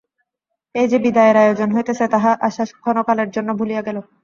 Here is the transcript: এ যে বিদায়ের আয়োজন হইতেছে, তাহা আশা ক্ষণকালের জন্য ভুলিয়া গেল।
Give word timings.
এ 0.75 0.83
যে 0.91 0.97
বিদায়ের 0.99 1.37
আয়োজন 1.43 1.69
হইতেছে, 1.75 2.05
তাহা 2.13 2.31
আশা 2.47 2.63
ক্ষণকালের 2.75 3.29
জন্য 3.35 3.49
ভুলিয়া 3.59 3.81
গেল। 3.87 3.97